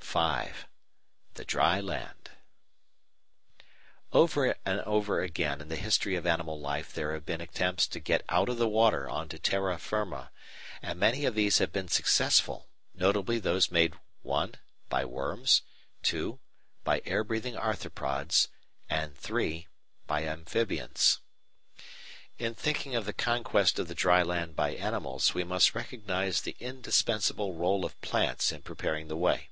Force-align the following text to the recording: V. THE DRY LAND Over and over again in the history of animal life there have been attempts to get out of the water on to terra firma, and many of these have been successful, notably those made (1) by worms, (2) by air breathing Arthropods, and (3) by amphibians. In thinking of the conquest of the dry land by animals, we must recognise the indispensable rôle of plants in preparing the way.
V. 0.00 0.18
THE 1.34 1.44
DRY 1.46 1.78
LAND 1.80 2.30
Over 4.12 4.56
and 4.66 4.80
over 4.80 5.22
again 5.22 5.60
in 5.60 5.68
the 5.68 5.76
history 5.76 6.16
of 6.16 6.26
animal 6.26 6.58
life 6.58 6.92
there 6.92 7.12
have 7.14 7.24
been 7.24 7.40
attempts 7.40 7.86
to 7.86 8.00
get 8.00 8.24
out 8.28 8.48
of 8.48 8.56
the 8.58 8.66
water 8.68 9.08
on 9.08 9.28
to 9.28 9.38
terra 9.38 9.78
firma, 9.78 10.32
and 10.82 10.98
many 10.98 11.24
of 11.24 11.36
these 11.36 11.58
have 11.58 11.70
been 11.72 11.86
successful, 11.86 12.66
notably 12.96 13.38
those 13.38 13.70
made 13.70 13.94
(1) 14.22 14.56
by 14.88 15.04
worms, 15.04 15.62
(2) 16.02 16.40
by 16.82 17.00
air 17.06 17.22
breathing 17.22 17.54
Arthropods, 17.54 18.48
and 18.88 19.16
(3) 19.16 19.68
by 20.08 20.24
amphibians. 20.26 21.20
In 22.40 22.56
thinking 22.56 22.96
of 22.96 23.04
the 23.04 23.12
conquest 23.12 23.78
of 23.78 23.86
the 23.86 23.94
dry 23.94 24.22
land 24.24 24.56
by 24.56 24.74
animals, 24.74 25.32
we 25.32 25.44
must 25.44 25.76
recognise 25.76 26.40
the 26.40 26.56
indispensable 26.58 27.54
rôle 27.54 27.84
of 27.84 28.00
plants 28.00 28.50
in 28.50 28.62
preparing 28.62 29.06
the 29.06 29.16
way. 29.16 29.48